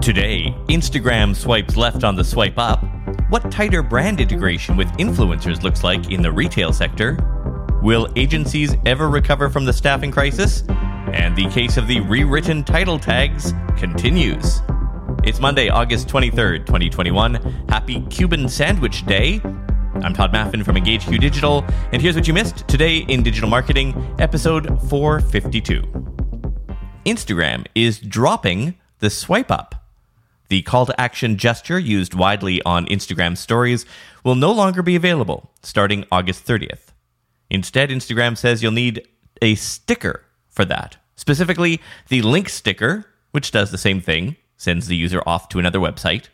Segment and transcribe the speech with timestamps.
[0.00, 2.82] Today, Instagram swipes left on the swipe up.
[3.28, 7.18] What tighter brand integration with influencers looks like in the retail sector.
[7.82, 10.64] Will agencies ever recover from the staffing crisis?
[11.12, 14.62] And the case of the rewritten title tags continues.
[15.22, 17.34] It's Monday, August 23rd, 2021.
[17.68, 19.42] Happy Cuban Sandwich Day.
[19.44, 21.62] I'm Todd Maffin from EngageQ Digital,
[21.92, 25.82] and here's what you missed today in digital marketing, episode 452.
[27.04, 29.79] Instagram is dropping the swipe up.
[30.50, 33.86] The call to action gesture used widely on Instagram stories
[34.24, 36.88] will no longer be available starting August 30th.
[37.50, 39.06] Instead, Instagram says you'll need
[39.40, 40.96] a sticker for that.
[41.14, 45.78] Specifically, the link sticker, which does the same thing, sends the user off to another
[45.78, 46.26] website.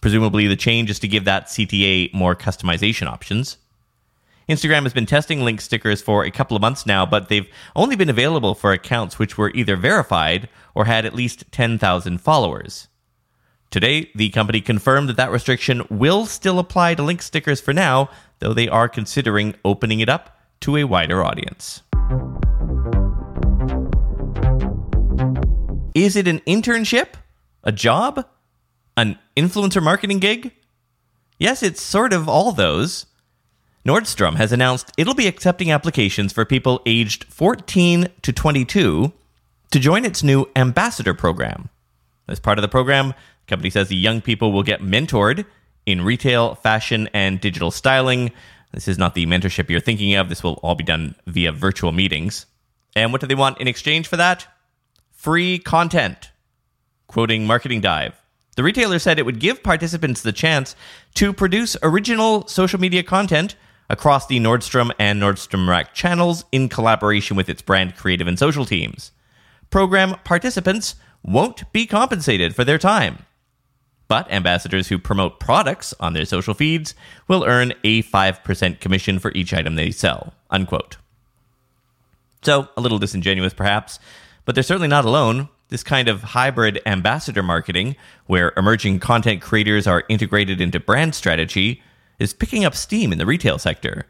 [0.00, 3.56] Presumably, the change is to give that CTA more customization options.
[4.48, 7.94] Instagram has been testing link stickers for a couple of months now, but they've only
[7.94, 12.88] been available for accounts which were either verified or had at least 10,000 followers.
[13.70, 18.08] Today, the company confirmed that that restriction will still apply to link stickers for now,
[18.38, 21.82] though they are considering opening it up to a wider audience.
[25.94, 27.08] Is it an internship?
[27.62, 28.26] A job?
[28.96, 30.52] An influencer marketing gig?
[31.38, 33.04] Yes, it's sort of all those.
[33.86, 39.12] Nordstrom has announced it'll be accepting applications for people aged 14 to 22
[39.70, 41.68] to join its new ambassador program.
[42.26, 43.14] As part of the program,
[43.48, 45.44] company says the young people will get mentored
[45.86, 48.30] in retail, fashion, and digital styling.
[48.72, 50.28] This is not the mentorship you're thinking of.
[50.28, 52.46] This will all be done via virtual meetings.
[52.94, 54.46] And what do they want in exchange for that?
[55.12, 56.30] Free content.
[57.06, 58.20] Quoting Marketing Dive.
[58.56, 60.74] The retailer said it would give participants the chance
[61.14, 63.54] to produce original social media content
[63.88, 68.64] across the Nordstrom and Nordstrom Rack channels in collaboration with its brand creative and social
[68.64, 69.12] teams.
[69.70, 73.18] Program participants won't be compensated for their time.
[74.08, 76.94] But ambassadors who promote products on their social feeds
[77.28, 80.32] will earn a 5% commission for each item they sell.
[80.50, 80.96] Unquote.
[82.42, 83.98] So, a little disingenuous perhaps,
[84.44, 85.48] but they're certainly not alone.
[85.68, 91.82] This kind of hybrid ambassador marketing, where emerging content creators are integrated into brand strategy,
[92.18, 94.06] is picking up steam in the retail sector.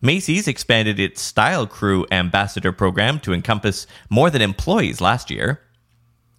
[0.00, 5.60] Macy's expanded its Style Crew ambassador program to encompass more than employees last year.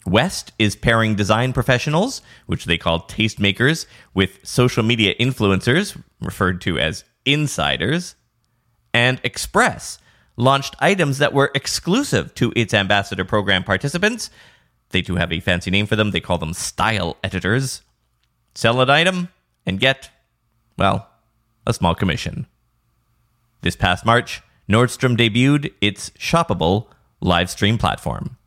[0.05, 6.79] West is pairing design professionals, which they call tastemakers, with social media influencers, referred to
[6.79, 8.15] as insiders.
[8.93, 9.99] And Express
[10.37, 14.29] launched items that were exclusive to its ambassador program participants.
[14.89, 16.11] They do have a fancy name for them.
[16.11, 17.81] They call them style editors.
[18.55, 19.29] Sell an item
[19.65, 20.09] and get,
[20.77, 21.07] well,
[21.65, 22.47] a small commission.
[23.61, 26.87] This past March, Nordstrom debuted its shoppable
[27.21, 28.37] live stream platform.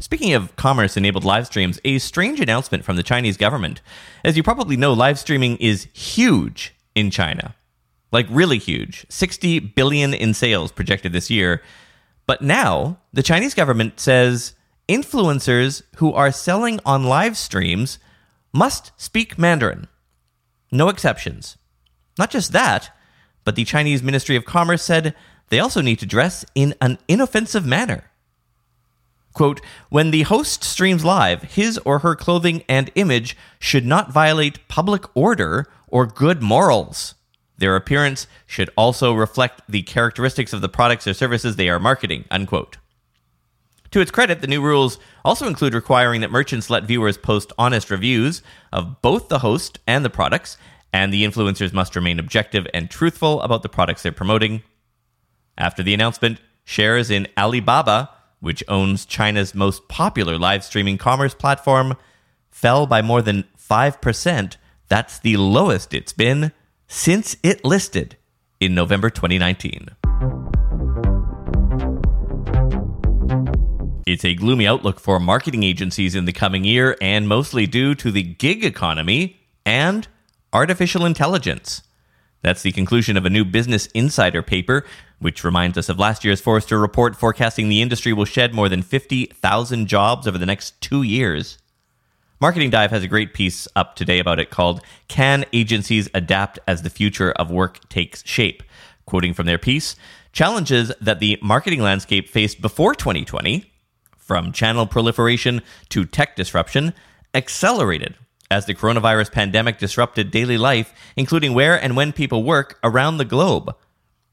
[0.00, 3.82] Speaking of commerce enabled live streams, a strange announcement from the Chinese government.
[4.24, 7.54] As you probably know, live streaming is huge in China.
[8.10, 9.04] Like really huge.
[9.10, 11.62] 60 billion in sales projected this year.
[12.26, 14.54] But now, the Chinese government says
[14.88, 17.98] influencers who are selling on live streams
[18.54, 19.86] must speak Mandarin.
[20.72, 21.58] No exceptions.
[22.18, 22.90] Not just that,
[23.44, 25.14] but the Chinese Ministry of Commerce said
[25.50, 28.09] they also need to dress in an inoffensive manner.
[29.32, 29.60] Quote,
[29.90, 35.04] when the host streams live, his or her clothing and image should not violate public
[35.14, 37.14] order or good morals.
[37.58, 42.24] Their appearance should also reflect the characteristics of the products or services they are marketing,
[42.30, 42.78] unquote.
[43.90, 47.90] To its credit, the new rules also include requiring that merchants let viewers post honest
[47.90, 48.42] reviews
[48.72, 50.56] of both the host and the products,
[50.92, 54.62] and the influencers must remain objective and truthful about the products they're promoting.
[55.58, 58.10] After the announcement, shares in Alibaba
[58.40, 61.96] which owns China's most popular live streaming commerce platform,
[62.50, 64.56] fell by more than 5%.
[64.88, 66.52] That's the lowest it's been
[66.88, 68.16] since it listed
[68.58, 69.90] in November 2019.
[74.06, 78.10] It's a gloomy outlook for marketing agencies in the coming year, and mostly due to
[78.10, 80.08] the gig economy and
[80.52, 81.82] artificial intelligence.
[82.42, 84.86] That's the conclusion of a new Business Insider paper,
[85.18, 88.82] which reminds us of last year's Forrester report forecasting the industry will shed more than
[88.82, 91.58] 50,000 jobs over the next two years.
[92.40, 96.80] Marketing Dive has a great piece up today about it called Can Agencies Adapt as
[96.80, 98.62] the Future of Work Takes Shape?
[99.04, 99.94] Quoting from their piece,
[100.32, 103.70] challenges that the marketing landscape faced before 2020,
[104.16, 105.60] from channel proliferation
[105.90, 106.94] to tech disruption,
[107.34, 108.14] accelerated
[108.50, 113.24] as the coronavirus pandemic disrupted daily life, including where and when people work around the
[113.24, 113.74] globe.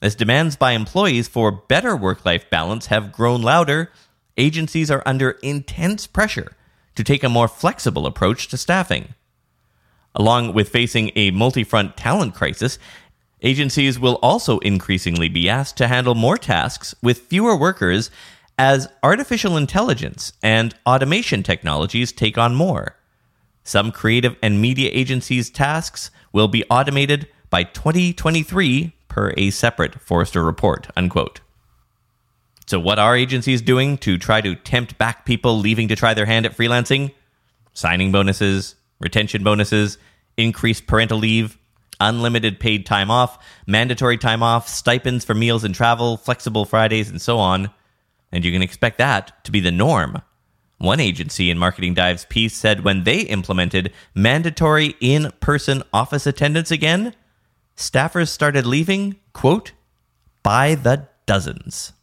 [0.02, 3.92] As demands by employees for better work life balance have grown louder,
[4.38, 6.54] agencies are under intense pressure
[6.96, 9.14] to take a more flexible approach to staffing.
[10.16, 12.80] Along with facing a multi front talent crisis,
[13.42, 18.10] agencies will also increasingly be asked to handle more tasks with fewer workers
[18.58, 22.97] as artificial intelligence and automation technologies take on more.
[23.68, 30.42] Some creative and media agencies' tasks will be automated by 2023 per a separate Forrester
[30.42, 30.88] report.
[30.96, 31.42] Unquote.
[32.66, 36.26] So, what are agencies doing to try to tempt back people leaving to try their
[36.26, 37.14] hand at freelancing?
[37.74, 39.98] Signing bonuses, retention bonuses,
[40.38, 41.58] increased parental leave,
[42.00, 47.22] unlimited paid time off, mandatory time off, stipends for meals and travel, flexible Fridays, and
[47.22, 47.70] so on.
[48.32, 50.22] And you can expect that to be the norm.
[50.80, 56.70] One agency in Marketing Dive's piece said when they implemented mandatory in person office attendance
[56.70, 57.16] again,
[57.76, 59.72] staffers started leaving, quote,
[60.44, 61.94] by the dozens.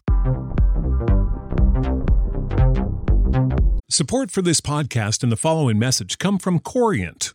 [3.89, 7.33] Support for this podcast and the following message come from Corient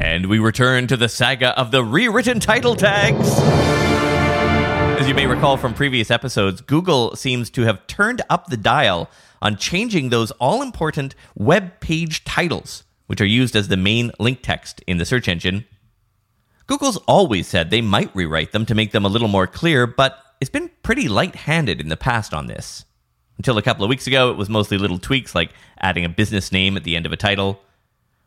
[0.00, 3.38] And we return to the saga of the rewritten title tags.
[5.00, 9.08] As you may recall from previous episodes, Google seems to have turned up the dial
[9.40, 14.40] on changing those all important web page titles, which are used as the main link
[14.42, 15.64] text in the search engine.
[16.66, 20.18] Google's always said they might rewrite them to make them a little more clear, but
[20.40, 22.84] it's been pretty light handed in the past on this.
[23.36, 26.50] Until a couple of weeks ago, it was mostly little tweaks like adding a business
[26.50, 27.60] name at the end of a title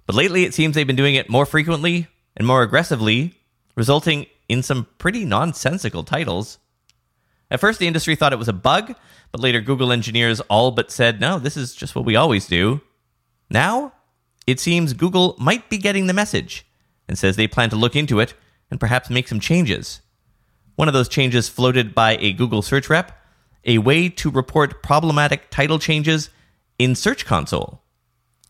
[0.08, 3.36] but lately, it seems they've been doing it more frequently and more aggressively,
[3.76, 6.58] resulting in some pretty nonsensical titles.
[7.52, 8.96] At first, the industry thought it was a bug,
[9.32, 12.82] but later, Google engineers all but said, no, this is just what we always do.
[13.50, 13.94] Now,
[14.48, 16.66] it seems Google might be getting the message
[17.08, 18.34] and says they plan to look into it
[18.72, 20.02] and perhaps make some changes.
[20.76, 23.12] One of those changes floated by a Google search rep
[23.66, 26.30] a way to report problematic title changes
[26.80, 27.82] in Search Console.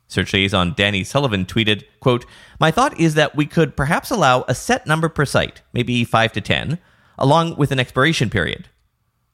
[0.08, 2.26] Search liaison Danny Sullivan tweeted, quote,
[2.60, 6.32] My thought is that we could perhaps allow a set number per site, maybe 5
[6.34, 6.80] to 10,
[7.18, 8.70] along with an expiration period.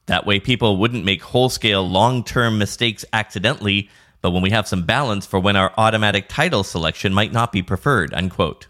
[0.06, 3.88] That way people wouldn't make whole-scale long-term mistakes accidentally,
[4.20, 7.62] but when we have some balance for when our automatic title selection might not be
[7.62, 8.66] preferred, unquote.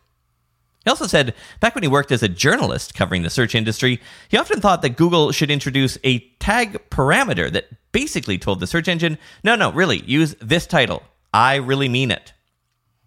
[0.85, 4.37] He also said back when he worked as a journalist covering the search industry, he
[4.37, 9.17] often thought that Google should introduce a tag parameter that basically told the search engine,
[9.43, 11.02] no, no, really, use this title
[11.35, 12.33] I really mean it.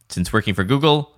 [0.09, 1.15] Since working for Google,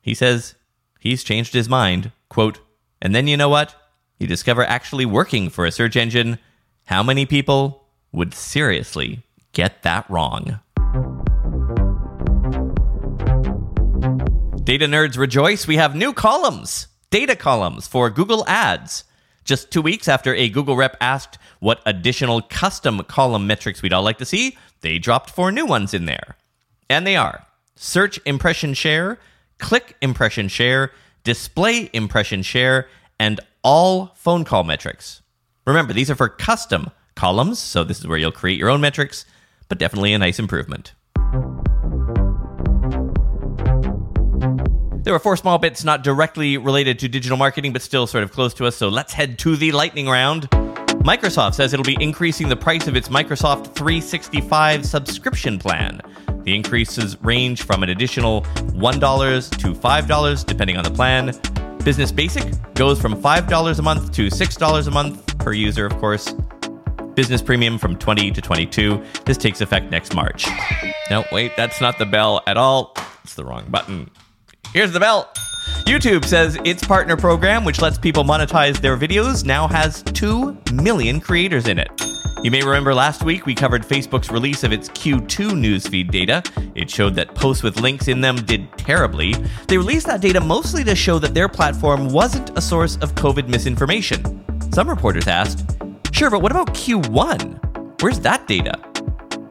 [0.00, 0.54] he says
[0.98, 2.12] he's changed his mind.
[2.30, 2.60] Quote,
[3.02, 3.74] and then you know what?
[4.18, 6.38] You discover actually working for a search engine,
[6.86, 9.22] how many people would seriously
[9.52, 10.60] get that wrong?
[14.64, 15.66] Data nerds rejoice.
[15.66, 19.04] We have new columns, data columns for Google Ads.
[19.44, 24.02] Just two weeks after a Google rep asked what additional custom column metrics we'd all
[24.02, 26.36] like to see, they dropped four new ones in there.
[26.88, 29.18] And they are search impression share,
[29.58, 30.92] click impression share,
[31.24, 32.88] display impression share,
[33.18, 35.22] and all phone call metrics.
[35.66, 39.26] Remember, these are for custom columns, so this is where you'll create your own metrics,
[39.68, 40.94] but definitely a nice improvement.
[45.02, 48.32] There were four small bits not directly related to digital marketing, but still sort of
[48.32, 50.48] close to us, so let's head to the lightning round.
[51.02, 56.00] Microsoft says it'll be increasing the price of its Microsoft 365 subscription plan
[56.46, 61.32] The increases range from an additional $1 to $5 depending on the plan.
[61.84, 66.32] Business Basic goes from $5 a month to $6 a month per user, of course.
[67.14, 69.02] Business Premium from 20 to 22.
[69.24, 70.46] This takes effect next March.
[71.10, 72.94] No, wait, that's not the bell at all.
[73.24, 74.08] It's the wrong button.
[74.72, 75.28] Here's the bell.
[75.84, 81.20] YouTube says its partner program, which lets people monetize their videos, now has 2 million
[81.20, 81.90] creators in it.
[82.46, 86.44] You may remember last week we covered Facebook's release of its Q2 newsfeed data.
[86.76, 89.34] It showed that posts with links in them did terribly.
[89.66, 93.48] They released that data mostly to show that their platform wasn't a source of COVID
[93.48, 94.44] misinformation.
[94.72, 95.76] Some reporters asked,
[96.12, 98.00] Sure, but what about Q1?
[98.00, 98.78] Where's that data?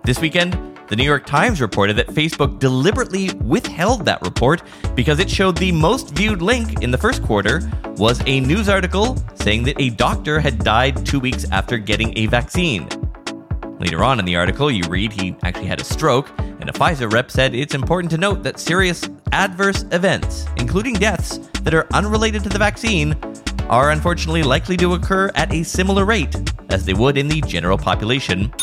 [0.06, 0.54] This weekend,
[0.88, 4.62] the New York Times reported that Facebook deliberately withheld that report
[4.94, 7.62] because it showed the most viewed link in the first quarter
[7.98, 12.28] was a news article saying that a doctor had died two weeks after getting a
[12.28, 12.88] vaccine.
[13.80, 17.12] Later on in the article, you read he actually had a stroke, and a Pfizer
[17.12, 22.44] rep said it's important to note that serious adverse events, including deaths that are unrelated
[22.44, 23.16] to the vaccine,
[23.70, 26.36] are unfortunately likely to occur at a similar rate
[26.70, 28.54] as they would in the general population.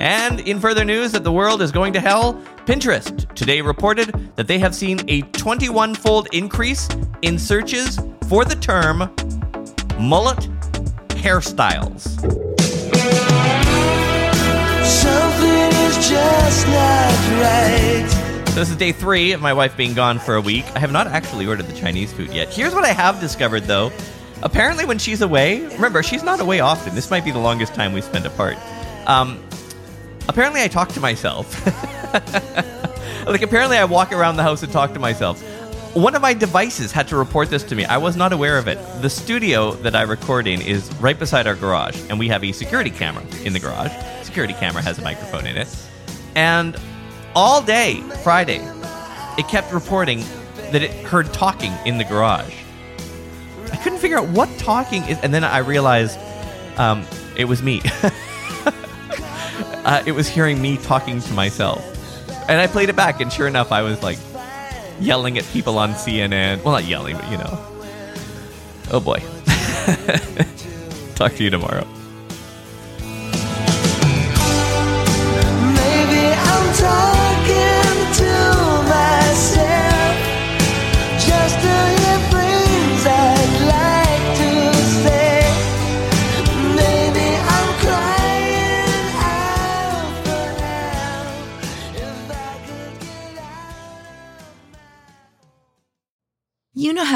[0.00, 2.34] And in further news that the world is going to hell,
[2.66, 6.88] Pinterest today reported that they have seen a 21 fold increase
[7.22, 9.10] in searches for the term
[9.98, 10.48] mullet
[11.08, 12.02] hairstyles.
[14.84, 18.44] Something is just not right.
[18.48, 20.64] So this is day three of my wife being gone for a week.
[20.74, 22.48] I have not actually ordered the Chinese food yet.
[22.52, 23.92] Here's what I have discovered though.
[24.42, 26.94] Apparently, when she's away, remember, she's not away often.
[26.94, 28.56] This might be the longest time we spend apart.
[29.06, 29.42] Um,
[30.28, 31.64] apparently, I talk to myself.
[33.26, 35.42] like, apparently, I walk around the house and talk to myself.
[35.94, 37.84] One of my devices had to report this to me.
[37.84, 38.78] I was not aware of it.
[39.02, 42.52] The studio that I record in is right beside our garage, and we have a
[42.52, 43.92] security camera in the garage.
[44.22, 45.68] Security camera has a microphone in it.
[46.36, 46.76] And
[47.34, 48.60] all day, Friday,
[49.38, 50.20] it kept reporting
[50.72, 52.54] that it heard talking in the garage.
[53.72, 56.18] I couldn't figure out what talking is, and then I realized
[56.78, 57.04] um,
[57.36, 57.80] it was me.
[59.88, 61.82] uh, it was hearing me talking to myself,
[62.46, 64.18] and I played it back, and sure enough, I was like
[65.00, 66.62] yelling at people on CNN.
[66.62, 67.58] Well, not yelling, but you know.
[68.90, 69.18] Oh boy.
[71.14, 71.86] Talk to you tomorrow.